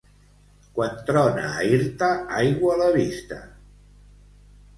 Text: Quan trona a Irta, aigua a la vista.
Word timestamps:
Quan 0.77 0.95
trona 1.09 1.43
a 1.49 1.65
Irta, 1.77 2.09
aigua 2.39 2.73
a 2.77 2.79
la 2.81 2.89
vista. 2.97 3.39